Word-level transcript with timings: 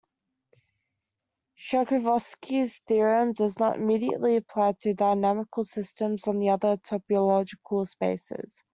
Sharkovskii's 1.59 2.81
theorem 2.87 3.33
does 3.33 3.59
not 3.59 3.75
immediately 3.77 4.35
apply 4.37 4.73
to 4.79 4.95
dynamical 4.95 5.63
systems 5.63 6.27
on 6.27 6.41
other 6.49 6.77
topological 6.77 7.85
spaces. 7.87 8.63